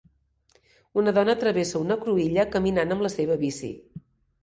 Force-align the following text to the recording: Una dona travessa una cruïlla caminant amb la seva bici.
Una 1.01 1.13
dona 1.19 1.35
travessa 1.45 1.83
una 1.85 1.99
cruïlla 2.07 2.49
caminant 2.59 2.97
amb 2.97 3.09
la 3.09 3.15
seva 3.19 3.43
bici. 3.47 3.75